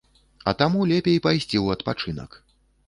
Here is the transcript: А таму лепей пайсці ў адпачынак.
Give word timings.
А 0.51 0.53
таму 0.61 0.79
лепей 0.93 1.21
пайсці 1.29 1.53
ў 1.63 1.79
адпачынак. 1.79 2.45